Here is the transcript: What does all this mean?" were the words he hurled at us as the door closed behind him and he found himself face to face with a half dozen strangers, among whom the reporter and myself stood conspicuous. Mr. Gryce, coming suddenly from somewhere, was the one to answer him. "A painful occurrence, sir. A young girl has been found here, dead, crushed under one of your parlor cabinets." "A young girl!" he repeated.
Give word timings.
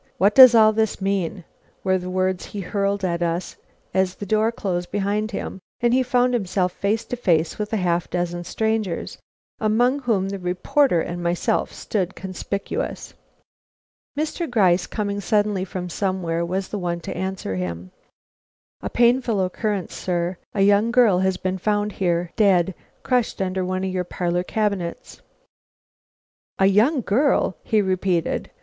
What 0.17 0.33
does 0.33 0.55
all 0.55 0.73
this 0.73 0.99
mean?" 0.99 1.43
were 1.83 1.99
the 1.99 2.09
words 2.09 2.45
he 2.45 2.61
hurled 2.61 3.05
at 3.05 3.21
us 3.21 3.55
as 3.93 4.15
the 4.15 4.25
door 4.25 4.51
closed 4.51 4.89
behind 4.89 5.29
him 5.29 5.59
and 5.79 5.93
he 5.93 6.01
found 6.01 6.33
himself 6.33 6.71
face 6.71 7.05
to 7.05 7.15
face 7.15 7.59
with 7.59 7.71
a 7.71 7.77
half 7.77 8.09
dozen 8.09 8.43
strangers, 8.43 9.19
among 9.59 9.99
whom 9.99 10.29
the 10.29 10.39
reporter 10.39 11.01
and 11.01 11.21
myself 11.21 11.71
stood 11.71 12.15
conspicuous. 12.15 13.13
Mr. 14.17 14.49
Gryce, 14.49 14.87
coming 14.87 15.21
suddenly 15.21 15.63
from 15.63 15.87
somewhere, 15.87 16.43
was 16.43 16.69
the 16.69 16.79
one 16.79 16.99
to 17.01 17.15
answer 17.15 17.55
him. 17.55 17.91
"A 18.81 18.89
painful 18.89 19.39
occurrence, 19.45 19.93
sir. 19.93 20.35
A 20.55 20.61
young 20.61 20.89
girl 20.89 21.19
has 21.19 21.37
been 21.37 21.59
found 21.59 21.91
here, 21.91 22.31
dead, 22.35 22.73
crushed 23.03 23.39
under 23.39 23.63
one 23.63 23.83
of 23.83 23.91
your 23.91 24.03
parlor 24.03 24.41
cabinets." 24.41 25.21
"A 26.57 26.65
young 26.65 27.01
girl!" 27.01 27.55
he 27.63 27.83
repeated. 27.83 28.49